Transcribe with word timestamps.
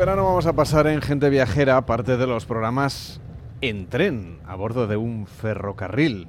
verano 0.00 0.24
vamos 0.24 0.46
a 0.46 0.54
pasar 0.54 0.86
en 0.86 1.02
Gente 1.02 1.28
Viajera 1.28 1.84
parte 1.84 2.16
de 2.16 2.26
los 2.26 2.46
programas 2.46 3.20
en 3.60 3.86
tren, 3.86 4.38
a 4.46 4.56
bordo 4.56 4.86
de 4.86 4.96
un 4.96 5.26
ferrocarril. 5.26 6.28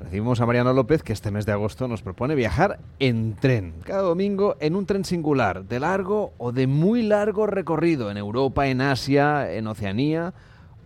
Recibimos 0.00 0.40
a 0.40 0.46
Mariano 0.46 0.72
López 0.72 1.04
que 1.04 1.12
este 1.12 1.30
mes 1.30 1.46
de 1.46 1.52
agosto 1.52 1.86
nos 1.86 2.02
propone 2.02 2.34
viajar 2.34 2.80
en 2.98 3.36
tren, 3.36 3.74
cada 3.84 4.02
domingo 4.02 4.56
en 4.58 4.74
un 4.74 4.86
tren 4.86 5.04
singular, 5.04 5.66
de 5.66 5.78
largo 5.78 6.32
o 6.36 6.50
de 6.50 6.66
muy 6.66 7.02
largo 7.02 7.46
recorrido, 7.46 8.10
en 8.10 8.16
Europa, 8.16 8.66
en 8.66 8.80
Asia, 8.80 9.52
en 9.52 9.68
Oceanía 9.68 10.34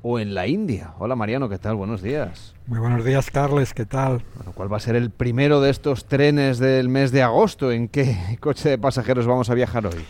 o 0.03 0.19
en 0.19 0.35
la 0.35 0.47
India. 0.47 0.93
Hola 0.99 1.17
Mariano, 1.17 1.49
¿qué 1.49 1.57
tal? 1.57 1.77
Buenos 1.77 2.03
días. 2.03 2.55
Muy 2.67 2.81
buenos 2.81 3.03
días, 3.03 3.31
Carles, 3.31 3.73
¿qué 3.73 3.87
tal? 3.87 4.23
Bueno, 4.35 4.53
¿Cuál 4.55 4.71
va 4.71 4.77
a 4.77 4.81
ser 4.81 4.95
el 4.95 5.09
primero 5.09 5.63
de 5.63 5.71
estos 5.71 6.05
trenes 6.05 6.59
del 6.59 6.91
mes 6.91 7.13
de 7.13 7.23
agosto? 7.23 7.73
¿En 7.73 7.89
qué 7.89 8.15
coche 8.41 8.69
de 8.69 8.77
pasajeros 8.77 9.27
vamos 9.27 9.49
a 9.49 9.55
viajar 9.55 9.87
hoy? 9.87 10.05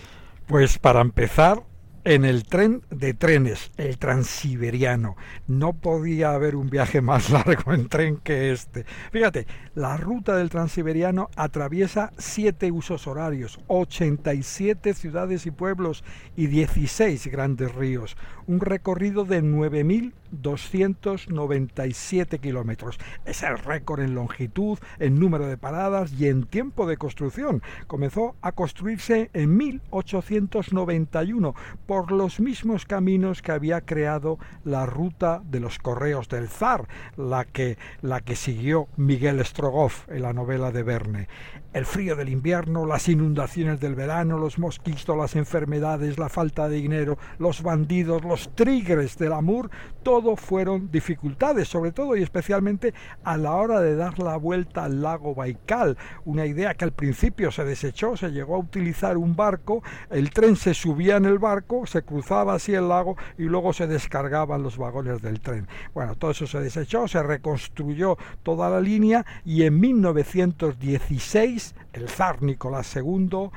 Pues 0.48 0.80
para 0.80 1.00
empezar, 1.00 1.62
en 2.06 2.24
el 2.24 2.44
tren 2.44 2.82
de 2.88 3.12
trenes, 3.14 3.72
el 3.76 3.98
transiberiano. 3.98 5.16
No 5.48 5.72
podía 5.72 6.34
haber 6.34 6.54
un 6.54 6.70
viaje 6.70 7.00
más 7.00 7.30
largo 7.30 7.74
en 7.74 7.88
tren 7.88 8.18
que 8.18 8.52
este. 8.52 8.86
Fíjate, 9.10 9.48
la 9.74 9.96
ruta 9.96 10.36
del 10.36 10.48
transiberiano 10.48 11.30
atraviesa 11.34 12.12
siete 12.16 12.70
usos 12.70 13.08
horarios, 13.08 13.58
87 13.66 14.94
ciudades 14.94 15.46
y 15.46 15.50
pueblos 15.50 16.04
y 16.36 16.46
16 16.46 17.26
grandes 17.26 17.74
ríos. 17.74 18.16
Un 18.46 18.60
recorrido 18.60 19.24
de 19.24 19.42
9.297 19.42 22.38
kilómetros. 22.38 23.00
Es 23.24 23.42
el 23.42 23.58
récord 23.58 24.02
en 24.02 24.14
longitud, 24.14 24.78
en 25.00 25.18
número 25.18 25.48
de 25.48 25.58
paradas 25.58 26.12
y 26.12 26.28
en 26.28 26.44
tiempo 26.44 26.86
de 26.86 26.98
construcción. 26.98 27.62
Comenzó 27.88 28.36
a 28.42 28.52
construirse 28.52 29.30
en 29.32 29.56
1891 29.56 31.56
por 31.86 31.95
los 32.04 32.40
mismos 32.40 32.84
caminos 32.84 33.42
que 33.42 33.52
había 33.52 33.80
creado 33.80 34.38
la 34.64 34.86
ruta 34.86 35.42
de 35.44 35.60
los 35.60 35.78
correos 35.78 36.28
del 36.28 36.48
zar, 36.48 36.88
la 37.16 37.44
que, 37.44 37.78
la 38.02 38.20
que 38.20 38.36
siguió 38.36 38.88
Miguel 38.96 39.44
Strogoff 39.44 40.08
en 40.08 40.22
la 40.22 40.32
novela 40.32 40.70
de 40.70 40.82
Verne. 40.82 41.28
El 41.72 41.84
frío 41.84 42.16
del 42.16 42.28
invierno, 42.28 42.86
las 42.86 43.08
inundaciones 43.08 43.80
del 43.80 43.94
verano, 43.94 44.38
los 44.38 44.58
mosquitos, 44.58 45.16
las 45.16 45.36
enfermedades, 45.36 46.18
la 46.18 46.28
falta 46.28 46.68
de 46.68 46.76
dinero, 46.76 47.18
los 47.38 47.62
bandidos, 47.62 48.24
los 48.24 48.54
trígeres 48.54 49.18
del 49.18 49.32
Amur, 49.32 49.70
todo 50.02 50.36
fueron 50.36 50.90
dificultades, 50.90 51.68
sobre 51.68 51.92
todo 51.92 52.16
y 52.16 52.22
especialmente 52.22 52.94
a 53.24 53.36
la 53.36 53.54
hora 53.54 53.80
de 53.80 53.96
dar 53.96 54.18
la 54.18 54.36
vuelta 54.36 54.84
al 54.84 55.02
lago 55.02 55.34
Baikal, 55.34 55.96
una 56.24 56.46
idea 56.46 56.74
que 56.74 56.84
al 56.84 56.92
principio 56.92 57.50
se 57.50 57.64
desechó, 57.64 58.16
se 58.16 58.30
llegó 58.30 58.56
a 58.56 58.58
utilizar 58.58 59.16
un 59.16 59.36
barco, 59.36 59.82
el 60.10 60.30
tren 60.30 60.56
se 60.56 60.74
subía 60.74 61.16
en 61.16 61.26
el 61.26 61.38
barco, 61.38 61.85
se 61.86 62.02
cruzaba 62.02 62.54
así 62.54 62.74
el 62.74 62.88
lago 62.88 63.16
y 63.38 63.44
luego 63.44 63.72
se 63.72 63.86
descargaban 63.86 64.62
los 64.62 64.78
vagones 64.78 65.22
del 65.22 65.40
tren. 65.40 65.68
Bueno, 65.94 66.14
todo 66.16 66.30
eso 66.32 66.46
se 66.46 66.60
desechó, 66.60 67.08
se 67.08 67.22
reconstruyó 67.22 68.16
toda 68.42 68.68
la 68.70 68.80
línea 68.80 69.24
y 69.44 69.62
en 69.62 69.80
1916 69.80 71.74
el 71.92 72.08
zar 72.08 72.42
Nicolás 72.42 72.94
II 72.96 73.50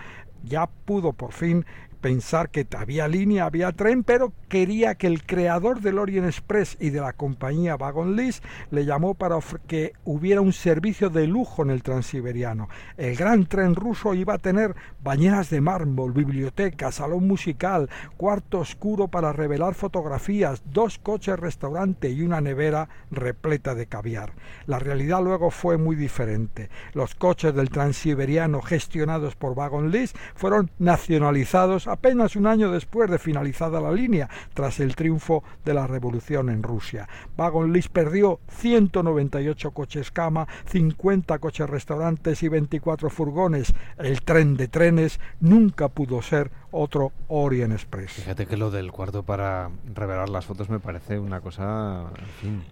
ya 0.43 0.67
pudo 0.67 1.13
por 1.13 1.33
fin 1.33 1.65
pensar 1.99 2.49
que 2.49 2.67
había 2.77 3.07
línea, 3.07 3.45
había 3.45 3.71
tren, 3.71 4.03
pero 4.03 4.33
quería 4.47 4.95
que 4.95 5.07
el 5.07 5.25
creador 5.25 5.81
del 5.81 5.99
Orient 5.99 6.27
Express 6.27 6.77
y 6.79 6.89
de 6.89 7.01
la 7.01 7.13
compañía 7.13 7.75
Wagon 7.75 8.15
List 8.15 8.43
le 8.71 8.85
llamó 8.85 9.13
para 9.13 9.37
que 9.67 9.93
hubiera 10.05 10.41
un 10.41 10.53
servicio 10.53 11.09
de 11.09 11.27
lujo 11.27 11.63
en 11.63 11.69
el 11.69 11.83
transiberiano. 11.83 12.69
El 12.97 13.15
gran 13.15 13.45
tren 13.45 13.75
ruso 13.75 14.13
iba 14.13 14.35
a 14.35 14.39
tener 14.39 14.75
bañeras 15.03 15.49
de 15.49 15.61
mármol, 15.61 16.13
biblioteca, 16.13 16.91
salón 16.91 17.27
musical, 17.27 17.89
cuarto 18.17 18.59
oscuro 18.59 19.07
para 19.07 19.33
revelar 19.33 19.75
fotografías, 19.75 20.63
dos 20.65 20.99
coches 20.99 21.37
restaurante 21.39 22.09
y 22.09 22.21
una 22.23 22.41
nevera 22.41 22.89
repleta 23.11 23.75
de 23.75 23.87
caviar. 23.87 24.33
La 24.65 24.79
realidad 24.79 25.21
luego 25.23 25.51
fue 25.51 25.77
muy 25.77 25.95
diferente. 25.95 26.69
Los 26.93 27.15
coches 27.15 27.53
del 27.53 27.69
transiberiano 27.69 28.61
gestionados 28.61 29.35
por 29.35 29.53
Wagon 29.53 29.91
List 29.91 30.15
fueron 30.35 30.71
nacionalizados 30.79 31.88
apenas 31.89 32.35
un 32.35 32.47
año 32.47 32.71
después 32.71 33.09
de 33.09 33.19
finalizada 33.19 33.81
la 33.81 33.91
línea, 33.91 34.29
tras 34.53 34.79
el 34.79 34.95
triunfo 34.95 35.43
de 35.65 35.73
la 35.73 35.87
revolución 35.87 36.49
en 36.49 36.63
Rusia. 36.63 37.07
Wagon 37.37 37.73
List 37.73 37.91
perdió 37.91 38.39
198 38.49 39.71
coches 39.71 40.11
cama, 40.11 40.47
50 40.67 41.39
coches 41.39 41.69
restaurantes 41.69 42.43
y 42.43 42.47
24 42.47 43.09
furgones. 43.09 43.73
El 43.97 44.21
tren 44.21 44.55
de 44.57 44.67
trenes 44.67 45.19
nunca 45.39 45.89
pudo 45.89 46.21
ser 46.21 46.51
otro 46.71 47.11
Orient 47.27 47.73
Express. 47.73 48.11
Fíjate 48.11 48.45
que 48.45 48.57
lo 48.57 48.71
del 48.71 48.91
cuarto 48.91 49.23
para 49.23 49.69
revelar 49.93 50.29
las 50.29 50.45
fotos 50.45 50.69
me 50.69 50.79
parece 50.79 51.19
una 51.19 51.41
cosa, 51.41 52.05
fin, 52.39 52.63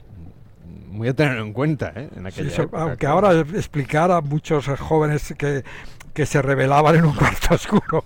muy 0.88 1.08
a 1.08 1.14
tener 1.14 1.38
en 1.38 1.54
cuenta, 1.54 1.94
¿eh? 1.96 2.10
En 2.16 2.32
sí, 2.32 2.62
aunque 2.72 3.06
ahora 3.06 3.40
explicar 3.40 4.12
a 4.12 4.22
muchos 4.22 4.68
jóvenes 4.80 5.34
que 5.38 5.64
que 6.18 6.26
se 6.26 6.42
revelaban 6.42 6.96
en 6.96 7.06
un 7.06 7.14
cuarto 7.14 7.54
oscuro. 7.54 8.04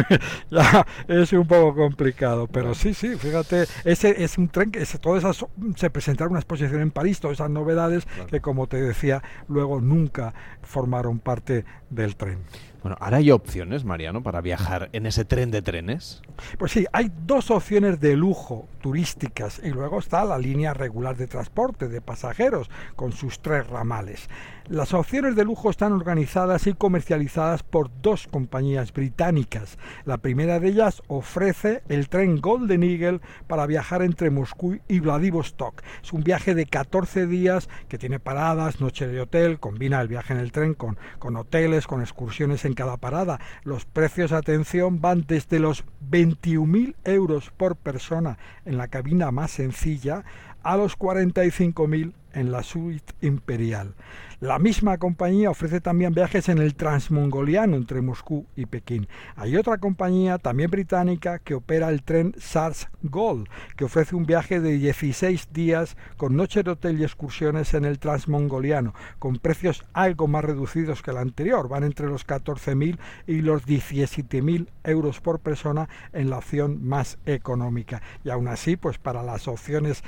ya 0.50 0.86
es 1.06 1.30
un 1.34 1.46
poco 1.46 1.74
complicado, 1.74 2.46
pero 2.46 2.74
sí, 2.74 2.94
sí, 2.94 3.16
fíjate, 3.16 3.66
ese 3.84 4.24
es 4.24 4.38
un 4.38 4.48
tren 4.48 4.70
que 4.70 4.82
todas 4.98 5.22
esas 5.22 5.44
se 5.76 5.90
presentaron 5.90 6.30
una 6.30 6.40
exposición 6.40 6.80
en 6.80 6.90
París, 6.90 7.20
todas 7.20 7.36
esas 7.36 7.50
novedades 7.50 8.08
que 8.30 8.40
como 8.40 8.66
te 8.66 8.80
decía, 8.80 9.22
luego 9.46 9.82
nunca 9.82 10.32
formaron 10.62 11.18
parte 11.18 11.66
del 11.90 12.16
tren. 12.16 12.38
Bueno, 12.82 12.96
ahora 13.00 13.18
hay 13.18 13.30
opciones, 13.30 13.84
Mariano, 13.84 14.22
para 14.22 14.40
viajar 14.40 14.88
en 14.92 15.06
ese 15.06 15.24
tren 15.24 15.50
de 15.50 15.60
trenes. 15.60 16.22
Pues 16.58 16.72
sí, 16.72 16.86
hay 16.92 17.12
dos 17.26 17.50
opciones 17.50 18.00
de 18.00 18.16
lujo 18.16 18.68
turísticas 18.80 19.60
y 19.62 19.68
luego 19.68 19.98
está 19.98 20.24
la 20.24 20.38
línea 20.38 20.72
regular 20.72 21.16
de 21.16 21.26
transporte 21.26 21.88
de 21.88 22.00
pasajeros 22.00 22.70
con 22.96 23.12
sus 23.12 23.40
tres 23.40 23.66
ramales. 23.66 24.28
Las 24.70 24.94
opciones 24.94 25.34
de 25.34 25.44
lujo 25.44 25.68
están 25.68 25.92
organizadas 25.92 26.68
y 26.68 26.74
comercializadas 26.74 27.64
por 27.64 27.90
dos 28.02 28.28
compañías 28.28 28.92
británicas. 28.92 29.78
La 30.04 30.18
primera 30.18 30.60
de 30.60 30.68
ellas 30.68 31.02
ofrece 31.08 31.82
el 31.88 32.08
tren 32.08 32.40
Golden 32.40 32.84
Eagle 32.84 33.20
para 33.48 33.66
viajar 33.66 34.02
entre 34.02 34.30
Moscú 34.30 34.78
y 34.86 35.00
Vladivostok. 35.00 35.82
Es 36.04 36.12
un 36.12 36.22
viaje 36.22 36.54
de 36.54 36.66
14 36.66 37.26
días 37.26 37.68
que 37.88 37.98
tiene 37.98 38.20
paradas, 38.20 38.80
noche 38.80 39.08
de 39.08 39.20
hotel, 39.20 39.58
combina 39.58 40.00
el 40.00 40.06
viaje 40.06 40.34
en 40.34 40.38
el 40.38 40.52
tren 40.52 40.74
con, 40.74 40.96
con 41.18 41.36
hoteles, 41.36 41.88
con 41.88 42.00
excursiones 42.00 42.64
en 42.64 42.69
cada 42.74 42.96
parada. 42.96 43.40
Los 43.64 43.84
precios, 43.84 44.32
atención, 44.32 45.00
van 45.00 45.24
desde 45.26 45.58
los 45.58 45.84
21.000 46.10 46.94
euros 47.04 47.50
por 47.56 47.76
persona 47.76 48.38
en 48.64 48.76
la 48.76 48.88
cabina 48.88 49.30
más 49.30 49.50
sencilla 49.50 50.24
a 50.62 50.76
los 50.76 50.98
45.000 50.98 52.12
en 52.34 52.52
la 52.52 52.62
suite 52.62 53.12
imperial. 53.20 53.94
La 54.40 54.58
misma 54.58 54.96
compañía 54.96 55.50
ofrece 55.50 55.82
también 55.82 56.14
viajes 56.14 56.48
en 56.48 56.56
el 56.56 56.74
transmongoliano 56.74 57.76
entre 57.76 58.00
Moscú 58.00 58.46
y 58.56 58.64
Pekín. 58.64 59.06
Hay 59.36 59.54
otra 59.58 59.76
compañía 59.76 60.38
también 60.38 60.70
británica 60.70 61.40
que 61.40 61.52
opera 61.52 61.90
el 61.90 62.02
tren 62.02 62.34
SARS 62.38 62.88
Gold, 63.02 63.48
que 63.76 63.84
ofrece 63.84 64.16
un 64.16 64.24
viaje 64.24 64.60
de 64.60 64.78
16 64.78 65.52
días 65.52 65.98
con 66.16 66.36
noche 66.36 66.62
de 66.62 66.70
hotel 66.70 66.98
y 66.98 67.04
excursiones 67.04 67.74
en 67.74 67.84
el 67.84 67.98
transmongoliano, 67.98 68.94
con 69.18 69.36
precios 69.36 69.84
algo 69.92 70.26
más 70.26 70.42
reducidos 70.42 71.02
que 71.02 71.10
el 71.10 71.18
anterior, 71.18 71.68
van 71.68 71.84
entre 71.84 72.06
los 72.06 72.26
14.000 72.26 72.98
y 73.26 73.42
los 73.42 73.66
17.000 73.66 74.68
euros 74.84 75.20
por 75.20 75.40
persona 75.40 75.90
en 76.14 76.30
la 76.30 76.38
opción 76.38 76.82
más 76.82 77.18
económica. 77.26 78.00
Y 78.24 78.30
aún 78.30 78.48
así, 78.48 78.76
pues 78.76 78.96
para 78.96 79.22
las 79.22 79.48
opciones, 79.48 80.02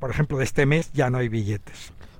por 0.00 0.10
ejemplo, 0.10 0.38
de 0.38 0.44
este 0.44 0.64
mes 0.64 0.90
ya 0.94 1.10
no 1.10 1.18
hay 1.18 1.28
billetes. 1.28 1.63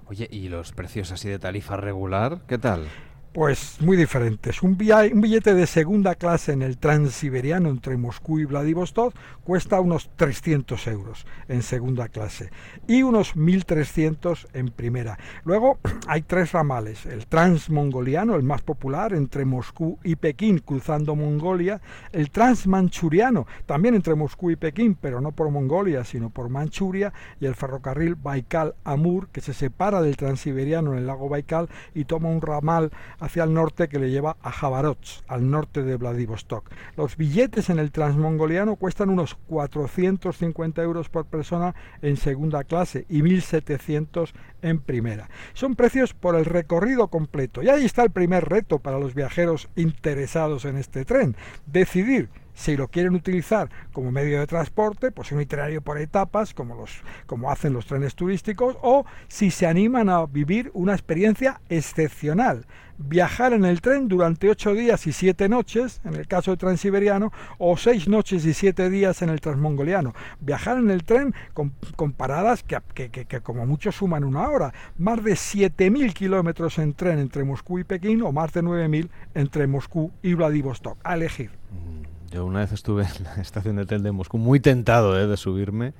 Oye, 0.07 0.29
¿y 0.31 0.49
los 0.49 0.73
precios 0.73 1.13
así 1.13 1.29
de 1.29 1.39
tarifa 1.39 1.77
regular? 1.77 2.43
¿Qué 2.47 2.59
tal? 2.59 2.87
Pues 3.35 3.79
muy 3.81 3.97
diferentes. 3.97 4.63
Un, 4.63 4.79
billete 4.79 5.55
de 5.55 5.67
segunda 5.67 6.15
clase 6.15 6.53
en 6.53 6.63
el 6.63 6.79
transiberiano 6.79 7.69
entre 7.69 7.97
Moscú 7.97 8.39
y 8.39 8.45
Vladivostok 8.45 9.13
cuesta 9.43 9.81
unos 9.81 10.09
300 10.15 10.87
euros 10.87 11.27
en 11.49 11.63
segunda 11.63 12.09
clase 12.09 12.51
y 12.87 13.03
unos 13.03 13.35
1.300 13.35 14.47
en 14.53 14.69
primera. 14.69 15.19
Luego 15.43 15.81
hay 16.07 16.23
tres 16.23 16.53
ramales. 16.53 17.07
El 17.07 17.27
transmongoliano, 17.27 18.37
el 18.37 18.45
más 18.45 18.63
popular, 18.63 19.13
entre 19.13 19.45
Moscú 19.45 19.99
y 20.05 20.15
Pekín, 20.15 20.61
cruzando 20.61 21.17
Mongolia. 21.17 21.81
El 22.13 22.31
transmanchuriano, 22.31 23.49
también 23.67 23.97
entre 23.97 24.15
Moscú 24.15 24.53
y 24.53 24.57
Pekín, 24.57 24.95
pero 24.95 25.21
no 25.21 25.33
por 25.33 25.51
Mongolia, 25.51 26.05
sino 26.05 26.31
por 26.31 26.51
Manchuria. 26.51 27.13
Y 27.41 27.47
el 27.47 27.57
ferrocarril 27.57 28.15
Baikal-Amur, 28.15 29.31
que 29.31 29.41
se 29.41 29.55
separa 29.55 30.03
del 30.03 30.17
transiberiano 30.17 30.93
en 30.93 30.99
el 30.99 31.07
lago 31.09 31.29
Baikal 31.29 31.69
y 31.95 32.05
toma 32.05 32.29
un 32.29 32.41
ramal 32.41 32.93
hacia 33.25 33.45
el 33.45 33.55
norte 33.55 33.89
que 33.89 33.99
le 33.99 34.11
lleva 34.11 34.37
a 34.43 34.53
Javarots, 34.53 35.25
al 35.29 35.51
norte 35.51 35.83
de 35.83 35.97
Vladivostok. 35.97 36.71
Los 36.97 37.17
billetes 37.17 37.71
en 37.71 37.79
el 37.79 37.91
transmongoliano 37.91 38.77
cuestan 38.77 39.09
unos 39.09 39.35
450 39.49 40.83
euros 40.83 41.09
por 41.09 41.25
persona 41.25 41.75
en 42.03 42.19
segunda 42.19 42.65
clase 42.65 43.07
y 43.09 43.23
1.700 43.23 44.33
en 44.61 44.79
primera. 44.79 45.31
Son 45.55 45.75
precios 45.75 46.13
por 46.13 46.37
el 46.37 46.45
recorrido 46.45 47.09
completo. 47.09 47.63
Y 47.63 47.71
ahí 47.71 47.85
está 47.87 48.03
el 48.03 48.11
primer 48.11 48.45
reto 48.47 48.79
para 48.79 48.99
los 48.99 49.15
viajeros 49.15 49.69
interesados 49.75 50.67
en 50.67 50.77
este 50.77 51.05
tren, 51.07 51.35
decidir 51.67 52.29
si 52.55 52.77
lo 52.77 52.89
quieren 52.89 53.15
utilizar 53.15 53.69
como 53.93 54.11
medio 54.11 54.41
de 54.41 54.47
transporte, 54.47 55.11
pues 55.11 55.33
un 55.33 55.41
itinerario 55.41 55.83
por 55.83 55.99
etapas, 55.99 56.55
como, 56.55 56.75
los, 56.75 57.03
como 57.27 57.51
hacen 57.51 57.73
los 57.73 57.87
trenes 57.87 58.15
turísticos, 58.15 58.77
o 58.83 59.05
si 59.29 59.51
se 59.51 59.67
animan 59.67 60.09
a 60.09 60.25
vivir 60.27 60.71
una 60.75 60.93
experiencia 60.93 61.61
excepcional, 61.69 62.67
viajar 62.97 63.53
en 63.53 63.65
el 63.65 63.81
tren 63.81 64.09
durante 64.09 64.49
ocho 64.49 64.75
días 64.75 65.07
y 65.07 65.13
siete 65.13 65.49
noches, 65.49 66.01
en 66.05 66.15
el 66.15 66.27
caso 66.27 66.53
del 66.53 66.59
transiberiano, 66.59 67.33
o 67.59 67.77
seis 67.77 68.09
noches 68.09 68.45
y 68.47 68.55
siete 68.55 68.89
días 68.91 69.23
en 69.23 69.31
el 69.31 69.41
transmongoliano. 69.41 70.15
Viajar 70.41 70.79
en 70.79 70.91
el 70.91 71.05
tren 71.05 71.35
con, 71.53 71.73
paradas 72.13 72.63
que, 72.63 72.79
que, 72.95 73.11
que, 73.11 73.41
como 73.41 73.67
mucho 73.67 73.91
suman 73.93 74.25
una 74.25 74.49
hora. 74.49 74.73
Más 74.97 75.23
de 75.25 75.33
7.000 75.33 76.13
kilómetros 76.13 76.79
en 76.79 76.95
tren 76.95 77.19
entre 77.19 77.45
Moscú 77.45 77.79
y 77.79 77.85
Pekín, 77.85 78.23
o 78.23 78.33
más 78.33 78.53
de 78.53 78.63
9.000 78.63 79.09
entre 79.35 79.67
Moscú 79.67 80.13
y 80.23 80.35
Vladivostok. 80.35 80.99
A 81.03 81.15
elegir. 81.15 81.51
Mm. 81.51 82.14
Yo 82.35 82.45
una 82.45 82.59
vez 82.59 82.73
estuve 82.73 83.05
en 83.05 83.23
la 83.23 83.35
estación 83.41 83.77
de 83.77 83.87
tren 83.87 84.03
de 84.03 84.11
Moscú 84.11 84.39
muy 84.39 84.59
tentado 84.59 85.17
eh, 85.17 85.29
de 85.29 85.37
subirme 85.37 85.93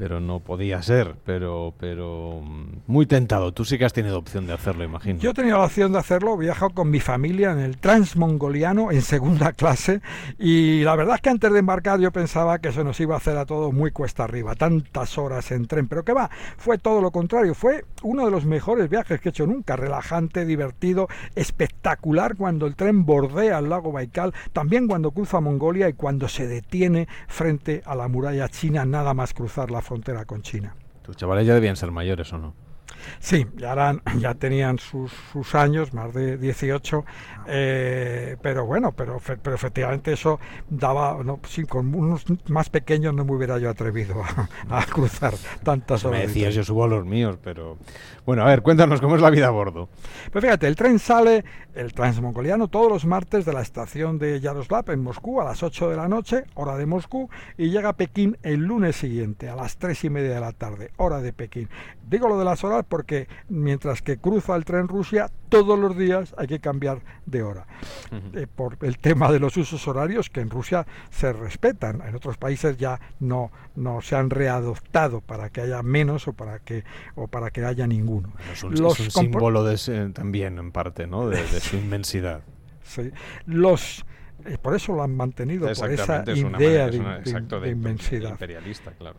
pero 0.00 0.18
no 0.18 0.40
podía 0.40 0.80
ser, 0.80 1.14
pero, 1.26 1.74
pero 1.78 2.40
mm, 2.42 2.84
muy 2.86 3.04
tentado. 3.04 3.52
Tú 3.52 3.66
sí 3.66 3.76
que 3.76 3.84
has 3.84 3.92
tenido 3.92 4.16
opción 4.16 4.46
de 4.46 4.54
hacerlo, 4.54 4.82
imagino. 4.82 5.20
Yo 5.20 5.32
he 5.32 5.34
tenido 5.34 5.58
la 5.58 5.66
opción 5.66 5.92
de 5.92 5.98
hacerlo, 5.98 6.36
he 6.36 6.38
viajado 6.38 6.70
con 6.70 6.88
mi 6.88 7.00
familia 7.00 7.52
en 7.52 7.58
el 7.58 7.76
transmongoliano 7.76 8.92
en 8.92 9.02
segunda 9.02 9.52
clase 9.60 10.00
y 10.38 10.80
la 10.84 10.96
verdad 10.96 11.16
es 11.16 11.20
que 11.20 11.28
antes 11.28 11.52
de 11.52 11.58
embarcar 11.58 12.00
yo 12.00 12.12
pensaba 12.12 12.60
que 12.60 12.72
se 12.72 12.82
nos 12.82 12.98
iba 12.98 13.14
a 13.14 13.18
hacer 13.18 13.36
a 13.36 13.44
todos 13.44 13.74
muy 13.74 13.90
cuesta 13.90 14.24
arriba, 14.24 14.54
tantas 14.54 15.18
horas 15.18 15.52
en 15.52 15.66
tren, 15.66 15.86
pero 15.86 16.02
que 16.02 16.14
va, 16.14 16.30
fue 16.56 16.78
todo 16.78 17.02
lo 17.02 17.10
contrario, 17.10 17.54
fue 17.54 17.84
uno 18.02 18.24
de 18.24 18.30
los 18.30 18.46
mejores 18.46 18.88
viajes 18.88 19.20
que 19.20 19.28
he 19.28 19.32
hecho 19.32 19.46
nunca, 19.46 19.76
relajante, 19.76 20.46
divertido, 20.46 21.08
espectacular 21.34 22.36
cuando 22.36 22.66
el 22.66 22.74
tren 22.74 23.04
bordea 23.04 23.58
el 23.58 23.68
lago 23.68 23.92
Baikal, 23.92 24.32
también 24.54 24.88
cuando 24.88 25.10
cruza 25.10 25.40
Mongolia 25.40 25.90
y 25.90 25.92
cuando 25.92 26.26
se 26.26 26.46
detiene 26.46 27.06
frente 27.28 27.82
a 27.84 27.94
la 27.94 28.08
muralla 28.08 28.48
china, 28.48 28.86
nada 28.86 29.12
más 29.12 29.34
cruzar 29.34 29.70
la 29.70 29.82
frontera 29.90 30.24
con 30.24 30.40
China. 30.42 30.76
Tus 31.02 31.16
chavales 31.16 31.48
ya 31.48 31.54
debían 31.54 31.74
ser 31.74 31.90
mayores 31.90 32.32
o 32.32 32.38
no? 32.38 32.54
Sí, 33.18 33.46
ya, 33.56 33.72
eran, 33.72 34.02
ya 34.18 34.34
tenían 34.34 34.78
sus, 34.78 35.12
sus, 35.32 35.54
años, 35.54 35.92
más 35.92 36.14
de 36.14 36.36
18, 36.36 37.04
eh, 37.48 38.36
pero 38.42 38.66
bueno, 38.66 38.92
pero, 38.92 39.20
pero, 39.42 39.54
efectivamente 39.54 40.12
eso 40.12 40.38
daba, 40.68 41.22
no, 41.24 41.40
sí, 41.48 41.64
con 41.64 41.94
unos 41.94 42.24
más 42.48 42.70
pequeños 42.70 43.14
no 43.14 43.24
me 43.24 43.32
hubiera 43.32 43.58
yo 43.58 43.70
atrevido 43.70 44.22
a, 44.70 44.86
cruzar 44.86 45.34
tantas 45.62 46.04
horas. 46.04 46.20
Me 46.20 46.26
decías, 46.26 46.54
yo 46.54 46.64
subo 46.64 46.84
a 46.84 46.88
los 46.88 47.04
míos, 47.04 47.38
pero 47.42 47.78
bueno, 48.26 48.42
a 48.42 48.46
ver, 48.46 48.62
cuéntanos 48.62 49.00
cómo 49.00 49.16
es 49.16 49.22
la 49.22 49.30
vida 49.30 49.48
a 49.48 49.50
bordo. 49.50 49.88
Pues 50.32 50.44
fíjate, 50.44 50.66
el 50.66 50.76
tren 50.76 50.98
sale, 50.98 51.44
el 51.74 51.92
transmongoliano, 51.92 52.68
todos 52.68 52.90
los 52.90 53.04
martes 53.04 53.44
de 53.44 53.52
la 53.52 53.60
estación 53.60 54.18
de 54.18 54.40
Yaroslav 54.40 54.90
en 54.90 55.02
Moscú 55.02 55.40
a 55.40 55.44
las 55.44 55.62
8 55.62 55.90
de 55.90 55.96
la 55.96 56.08
noche, 56.08 56.44
hora 56.54 56.76
de 56.76 56.86
Moscú, 56.86 57.28
y 57.56 57.70
llega 57.70 57.90
a 57.90 57.96
Pekín 57.96 58.38
el 58.42 58.60
lunes 58.60 58.96
siguiente 58.96 59.48
a 59.48 59.56
las 59.56 59.76
3 59.78 60.04
y 60.04 60.10
media 60.10 60.34
de 60.34 60.40
la 60.40 60.52
tarde, 60.52 60.90
hora 60.96 61.20
de 61.20 61.32
Pekín. 61.32 61.68
Digo 62.08 62.28
lo 62.28 62.38
de 62.38 62.44
las 62.44 62.64
horas 62.64 62.84
porque 62.90 63.28
mientras 63.48 64.02
que 64.02 64.18
cruza 64.18 64.56
el 64.56 64.64
tren 64.64 64.88
Rusia, 64.88 65.30
todos 65.48 65.78
los 65.78 65.96
días 65.96 66.34
hay 66.36 66.48
que 66.48 66.58
cambiar 66.58 67.00
de 67.24 67.42
hora. 67.42 67.66
Eh, 68.34 68.48
por 68.52 68.76
el 68.82 68.98
tema 68.98 69.30
de 69.30 69.38
los 69.38 69.56
usos 69.56 69.86
horarios 69.86 70.28
que 70.28 70.40
en 70.40 70.50
Rusia 70.50 70.86
se 71.08 71.32
respetan. 71.32 72.02
En 72.06 72.16
otros 72.16 72.36
países 72.36 72.76
ya 72.76 73.00
no, 73.20 73.52
no 73.76 74.02
se 74.02 74.16
han 74.16 74.28
readoptado 74.28 75.20
para 75.20 75.50
que 75.50 75.60
haya 75.62 75.82
menos 75.82 76.26
o 76.26 76.32
para 76.32 76.58
que, 76.58 76.84
o 77.14 77.28
para 77.28 77.50
que 77.50 77.64
haya 77.64 77.86
ninguno. 77.86 78.32
Es 78.52 78.64
un, 78.64 78.74
los 78.74 78.98
símbolo 78.98 79.64
de 79.64 80.10
también, 80.12 80.58
en 80.58 80.72
parte, 80.72 81.06
¿no? 81.06 81.28
de, 81.28 81.46
su 81.60 81.76
inmensidad. 81.78 82.42
Sí. 82.82 83.12
Los 83.46 84.04
eh, 84.46 84.58
por 84.60 84.74
eso 84.74 84.94
lo 84.94 85.02
han 85.02 85.14
mantenido, 85.14 85.72
por 85.72 85.90
esa 85.90 86.24
idea 86.24 86.88
de, 86.88 87.70
inmensidad. 87.70 88.30
Imperialista, 88.30 88.90
claro. 88.92 89.18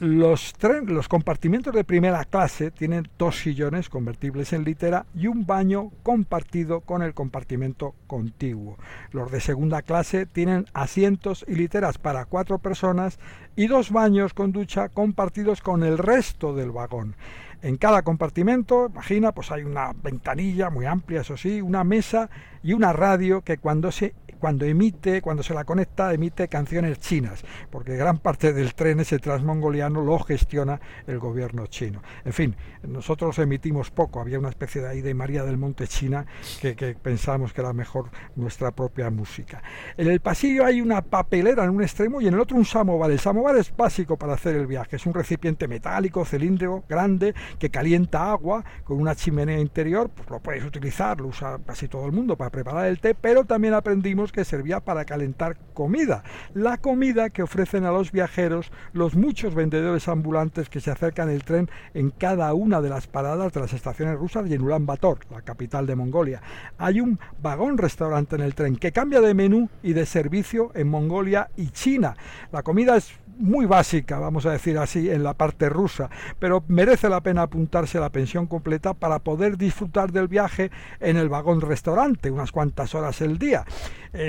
Los, 0.00 0.54
los 0.86 1.08
compartimentos 1.08 1.72
de 1.72 1.84
primera 1.84 2.24
clase 2.24 2.72
tienen 2.72 3.08
dos 3.16 3.38
sillones 3.38 3.88
convertibles 3.88 4.52
en 4.52 4.64
litera 4.64 5.06
y 5.14 5.28
un 5.28 5.46
baño 5.46 5.92
compartido 6.02 6.80
con 6.80 7.02
el 7.02 7.14
compartimento 7.14 7.94
contiguo. 8.08 8.76
Los 9.12 9.30
de 9.30 9.40
segunda 9.40 9.82
clase 9.82 10.26
tienen 10.26 10.66
asientos 10.74 11.44
y 11.46 11.54
literas 11.54 11.98
para 11.98 12.24
cuatro 12.24 12.58
personas 12.58 13.20
y 13.54 13.68
dos 13.68 13.92
baños 13.92 14.34
con 14.34 14.50
ducha 14.50 14.88
compartidos 14.88 15.60
con 15.60 15.84
el 15.84 15.96
resto 15.96 16.54
del 16.54 16.72
vagón. 16.72 17.14
En 17.62 17.76
cada 17.76 18.02
compartimento, 18.02 18.88
imagina, 18.90 19.32
pues 19.32 19.50
hay 19.50 19.62
una 19.62 19.92
ventanilla 19.94 20.70
muy 20.70 20.86
amplia, 20.86 21.22
eso 21.22 21.36
sí, 21.36 21.62
una 21.62 21.82
mesa 21.82 22.28
y 22.62 22.72
una 22.72 22.92
radio 22.92 23.42
que 23.42 23.58
cuando 23.58 23.90
se 23.90 24.14
cuando 24.44 24.66
emite, 24.66 25.22
cuando 25.22 25.42
se 25.42 25.54
la 25.54 25.64
conecta, 25.64 26.12
emite 26.12 26.48
canciones 26.48 27.00
chinas, 27.00 27.42
porque 27.70 27.96
gran 27.96 28.18
parte 28.18 28.52
del 28.52 28.74
tren 28.74 29.00
ese 29.00 29.18
transmongoliano 29.18 30.02
lo 30.02 30.18
gestiona 30.18 30.82
el 31.06 31.18
gobierno 31.18 31.66
chino. 31.66 32.02
En 32.26 32.34
fin, 32.34 32.54
nosotros 32.86 33.38
emitimos 33.38 33.90
poco, 33.90 34.20
había 34.20 34.38
una 34.38 34.50
especie 34.50 34.82
de 34.82 34.88
ahí 34.88 35.00
de 35.00 35.14
María 35.14 35.44
del 35.44 35.56
Monte 35.56 35.88
China 35.88 36.26
que, 36.60 36.76
que 36.76 36.94
pensábamos 36.94 37.54
que 37.54 37.62
era 37.62 37.72
mejor 37.72 38.10
nuestra 38.36 38.70
propia 38.70 39.08
música. 39.08 39.62
En 39.96 40.08
el 40.08 40.20
pasillo 40.20 40.66
hay 40.66 40.82
una 40.82 41.00
papelera 41.00 41.64
en 41.64 41.70
un 41.70 41.82
extremo 41.82 42.20
y 42.20 42.28
en 42.28 42.34
el 42.34 42.40
otro 42.40 42.58
un 42.58 42.66
samovar. 42.66 43.10
El 43.10 43.20
samovar 43.20 43.56
es 43.56 43.74
básico 43.74 44.18
para 44.18 44.34
hacer 44.34 44.56
el 44.56 44.66
viaje, 44.66 44.96
es 44.96 45.06
un 45.06 45.14
recipiente 45.14 45.68
metálico, 45.68 46.22
cilíndrico, 46.26 46.84
grande, 46.86 47.34
que 47.58 47.70
calienta 47.70 48.30
agua 48.30 48.62
con 48.84 49.00
una 49.00 49.14
chimenea 49.14 49.58
interior, 49.58 50.10
pues 50.10 50.28
lo 50.28 50.38
puedes 50.40 50.62
utilizar, 50.66 51.18
lo 51.18 51.28
usa 51.28 51.58
casi 51.64 51.88
todo 51.88 52.04
el 52.04 52.12
mundo 52.12 52.36
para 52.36 52.50
preparar 52.50 52.84
el 52.88 53.00
té, 53.00 53.14
pero 53.14 53.46
también 53.46 53.72
aprendimos 53.72 54.33
que 54.34 54.44
servía 54.44 54.80
para 54.80 55.04
calentar 55.04 55.56
comida, 55.72 56.24
la 56.54 56.76
comida 56.76 57.30
que 57.30 57.42
ofrecen 57.42 57.84
a 57.84 57.92
los 57.92 58.10
viajeros 58.10 58.72
los 58.92 59.14
muchos 59.14 59.54
vendedores 59.54 60.08
ambulantes 60.08 60.68
que 60.68 60.80
se 60.80 60.90
acercan 60.90 61.30
el 61.30 61.44
tren 61.44 61.70
en 61.94 62.10
cada 62.10 62.52
una 62.52 62.80
de 62.80 62.90
las 62.90 63.06
paradas 63.06 63.52
de 63.52 63.60
las 63.60 63.72
estaciones 63.72 64.18
rusas 64.18 64.50
y 64.50 64.54
en 64.54 64.62
Ulan 64.62 64.86
Bator, 64.86 65.20
la 65.30 65.42
capital 65.42 65.86
de 65.86 65.94
Mongolia. 65.94 66.42
Hay 66.78 67.00
un 67.00 67.18
vagón 67.40 67.78
restaurante 67.78 68.34
en 68.34 68.42
el 68.42 68.56
tren 68.56 68.76
que 68.76 68.92
cambia 68.92 69.20
de 69.20 69.34
menú 69.34 69.68
y 69.82 69.92
de 69.92 70.04
servicio 70.04 70.72
en 70.74 70.88
Mongolia 70.88 71.48
y 71.56 71.68
China. 71.68 72.16
La 72.50 72.64
comida 72.64 72.96
es 72.96 73.14
muy 73.38 73.66
básica, 73.66 74.18
vamos 74.18 74.46
a 74.46 74.52
decir 74.52 74.78
así, 74.78 75.10
en 75.10 75.22
la 75.22 75.34
parte 75.34 75.68
rusa, 75.68 76.10
pero 76.38 76.62
merece 76.68 77.08
la 77.08 77.20
pena 77.20 77.42
apuntarse 77.42 77.98
a 77.98 78.00
la 78.00 78.10
pensión 78.10 78.46
completa 78.46 78.94
para 78.94 79.18
poder 79.18 79.56
disfrutar 79.56 80.12
del 80.12 80.28
viaje 80.28 80.70
en 81.00 81.16
el 81.16 81.28
vagón 81.28 81.60
restaurante, 81.60 82.30
unas 82.30 82.52
cuantas 82.52 82.94
horas 82.94 83.20
el 83.20 83.38
día. 83.38 83.64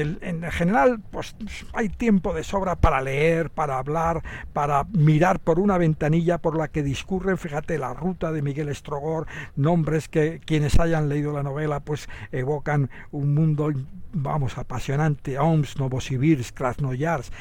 En 0.01 0.51
general, 0.51 1.01
pues 1.11 1.35
hay 1.73 1.89
tiempo 1.89 2.33
de 2.33 2.43
sobra 2.43 2.75
para 2.75 3.01
leer, 3.01 3.49
para 3.49 3.77
hablar, 3.77 4.23
para 4.53 4.85
mirar 4.91 5.39
por 5.39 5.59
una 5.59 5.77
ventanilla 5.77 6.37
por 6.37 6.57
la 6.57 6.67
que 6.67 6.83
discurren, 6.83 7.37
fíjate, 7.37 7.77
la 7.77 7.93
ruta 7.93 8.31
de 8.31 8.41
Miguel 8.41 8.69
Estrogor, 8.69 9.27
nombres 9.55 10.07
que 10.07 10.39
quienes 10.45 10.79
hayan 10.79 11.09
leído 11.09 11.31
la 11.31 11.43
novela 11.43 11.79
pues 11.79 12.07
evocan 12.31 12.89
un 13.11 13.33
mundo 13.33 13.71
vamos, 14.15 14.57
apasionante, 14.57 15.37
Oms, 15.37 15.77
Novosibirsk, 15.77 16.55
Krasnoyarsk, 16.55 17.33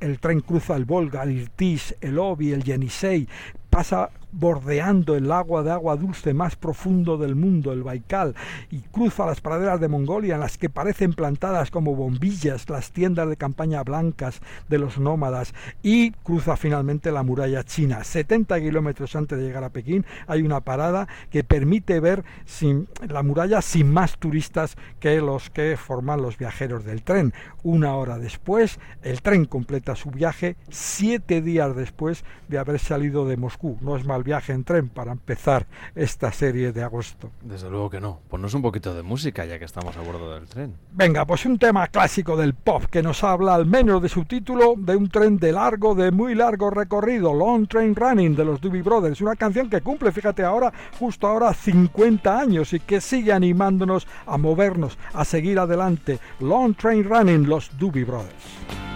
el 0.00 0.20
tren 0.20 0.40
cruza 0.40 0.76
el 0.76 0.84
Volga, 0.84 1.24
el 1.24 1.32
Irtis, 1.32 1.96
el 2.00 2.18
Obi, 2.18 2.52
el 2.52 2.62
Yenisei, 2.62 3.28
pasa 3.68 4.10
bordeando 4.32 5.16
el 5.16 5.30
agua 5.32 5.62
de 5.62 5.70
agua 5.70 5.96
dulce 5.96 6.34
más 6.34 6.56
profundo 6.56 7.16
del 7.18 7.34
mundo, 7.34 7.72
el 7.72 7.82
Baikal, 7.82 8.34
y 8.70 8.80
cruza 8.80 9.26
las 9.26 9.40
praderas 9.40 9.80
de 9.80 9.88
Mongolia 9.88 10.34
en 10.34 10.40
las 10.40 10.58
que 10.58 10.70
parecen 10.70 11.12
plantadas 11.12 11.70
como 11.70 11.94
bombillas 11.94 12.68
las 12.68 12.92
tiendas 12.92 13.28
de 13.28 13.36
campaña 13.36 13.82
blancas 13.82 14.40
de 14.68 14.78
los 14.78 14.98
nómadas, 14.98 15.54
y 15.82 16.12
cruza 16.12 16.56
finalmente 16.56 17.12
la 17.12 17.22
muralla 17.22 17.64
china. 17.64 18.04
70 18.04 18.60
kilómetros 18.60 19.16
antes 19.16 19.38
de 19.38 19.44
llegar 19.44 19.64
a 19.64 19.70
Pekín 19.70 20.04
hay 20.26 20.42
una 20.42 20.60
parada 20.60 21.08
que 21.30 21.44
permite 21.44 22.00
ver 22.00 22.24
sin, 22.44 22.88
la 23.08 23.22
muralla 23.22 23.62
sin 23.62 23.92
más 23.92 24.18
turistas 24.18 24.76
que 24.98 25.20
los 25.20 25.50
que 25.50 25.76
forman 25.76 26.22
los 26.22 26.38
viajeros 26.38 26.84
del 26.84 27.02
tren. 27.02 27.32
Una 27.62 27.94
hora 27.94 28.18
después, 28.18 28.78
el 29.02 29.22
tren 29.22 29.44
completa 29.44 29.96
su 29.96 30.10
viaje 30.10 30.56
siete 30.68 31.42
días 31.42 31.74
después 31.74 32.24
de 32.48 32.58
haber 32.58 32.78
salido 32.78 33.26
de 33.26 33.36
Moscú. 33.36 33.78
No 33.80 33.96
es 33.96 34.04
viaje 34.22 34.52
en 34.52 34.64
tren 34.64 34.88
para 34.88 35.12
empezar 35.12 35.66
esta 35.94 36.32
serie 36.32 36.72
de 36.72 36.82
agosto. 36.82 37.30
Desde 37.42 37.70
luego 37.70 37.90
que 37.90 38.00
no. 38.00 38.20
Ponnos 38.28 38.54
un 38.54 38.62
poquito 38.62 38.94
de 38.94 39.02
música 39.02 39.44
ya 39.44 39.58
que 39.58 39.64
estamos 39.64 39.96
a 39.96 40.00
bordo 40.00 40.34
del 40.34 40.46
tren. 40.46 40.74
Venga, 40.92 41.24
pues 41.24 41.46
un 41.46 41.58
tema 41.58 41.86
clásico 41.88 42.36
del 42.36 42.54
pop 42.54 42.84
que 42.84 43.02
nos 43.02 43.24
habla 43.24 43.54
al 43.54 43.66
menos 43.66 44.02
de 44.02 44.08
su 44.08 44.24
título 44.24 44.74
de 44.76 44.96
un 44.96 45.08
tren 45.08 45.38
de 45.38 45.52
largo, 45.52 45.94
de 45.94 46.10
muy 46.10 46.34
largo 46.34 46.70
recorrido, 46.70 47.32
Long 47.34 47.66
Train 47.66 47.94
Running 47.94 48.34
de 48.34 48.44
los 48.44 48.60
Doobie 48.60 48.82
Brothers. 48.82 49.20
Una 49.20 49.36
canción 49.36 49.68
que 49.68 49.80
cumple, 49.80 50.12
fíjate 50.12 50.42
ahora, 50.42 50.72
justo 50.98 51.26
ahora 51.26 51.52
50 51.52 52.38
años 52.38 52.72
y 52.72 52.80
que 52.80 53.00
sigue 53.00 53.32
animándonos 53.32 54.06
a 54.26 54.36
movernos, 54.36 54.98
a 55.12 55.24
seguir 55.24 55.58
adelante. 55.58 56.18
Long 56.40 56.74
Train 56.74 57.04
Running, 57.04 57.48
los 57.48 57.70
Doobie 57.78 58.04
Brothers. 58.04 58.89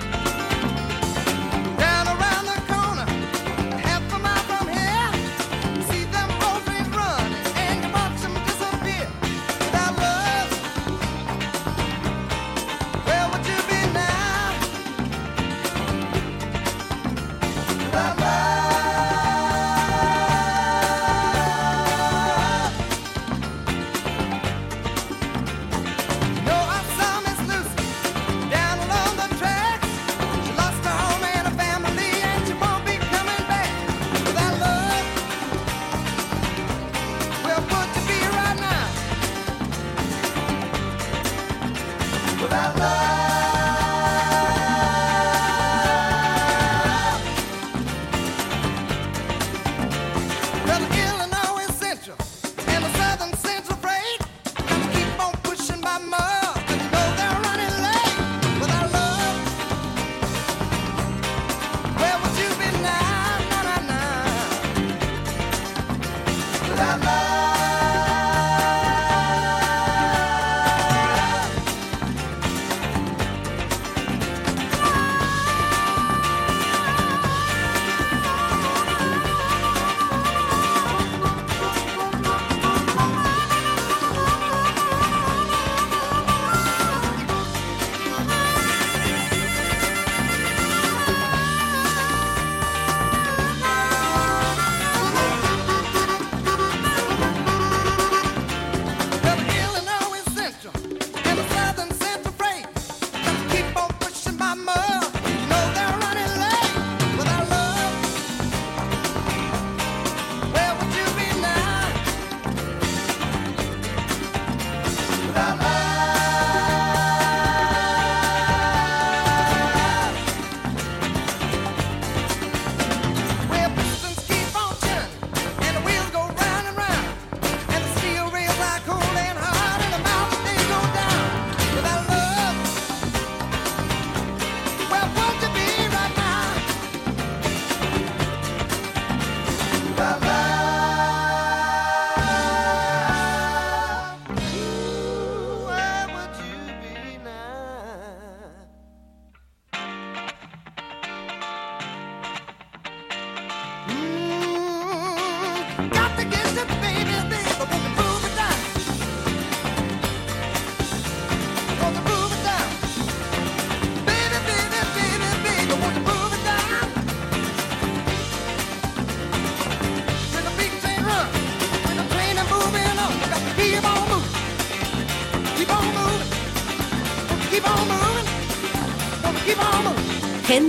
without 42.44 42.76
love. 42.78 43.03